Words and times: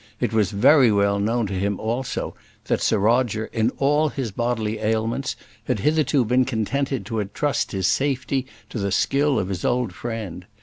It 0.19 0.33
was 0.33 0.49
very 0.49 0.91
well 0.91 1.19
known 1.19 1.45
to 1.45 1.53
him 1.53 1.79
also, 1.79 2.33
that 2.65 2.81
Sir 2.81 2.97
Roger, 2.97 3.45
in 3.53 3.69
all 3.77 4.09
his 4.09 4.31
bodily 4.31 4.79
ailments, 4.79 5.35
had 5.65 5.81
hitherto 5.81 6.25
been 6.25 6.43
contented 6.43 7.05
to 7.05 7.19
entrust 7.19 7.71
his 7.71 7.85
safety 7.85 8.47
to 8.69 8.79
the 8.79 8.91
skill 8.91 9.37
of 9.37 9.49
his 9.49 9.63
old 9.63 9.93
friend. 9.93 10.47